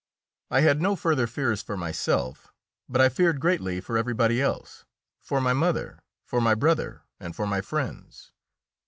[0.49, 2.51] I had no further fears for myself,
[2.89, 4.83] but I feared greatly for everybody else
[5.21, 8.31] for my mother, for my brother, and for my friends.